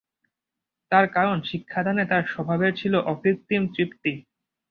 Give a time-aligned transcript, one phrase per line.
[0.91, 4.13] তার কারণ শিক্ষাদানে তাঁর স্বভাবের ছিল অকৃত্রিম তৃপ্তি।